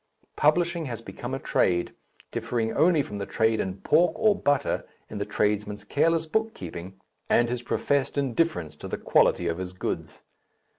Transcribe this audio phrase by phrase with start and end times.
[0.35, 1.93] Publishing has become a trade,
[2.31, 6.99] differing only from the trade in pork or butter in the tradesman's careless book keeping
[7.29, 10.23] and his professed indifference to the quality of his goods.